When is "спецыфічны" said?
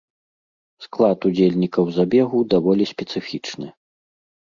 2.97-3.67